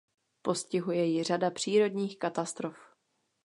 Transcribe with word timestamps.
Postihuje 0.41 1.05
ji 1.05 1.23
řada 1.23 1.51
přírodních 1.51 2.19
katastrof. 2.19 2.77